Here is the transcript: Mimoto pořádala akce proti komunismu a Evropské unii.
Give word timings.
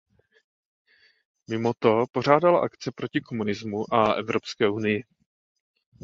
Mimoto 1.49 2.05
pořádala 2.11 2.59
akce 2.61 2.91
proti 2.95 3.21
komunismu 3.21 3.93
a 3.93 4.13
Evropské 4.13 4.69
unii. 4.69 5.03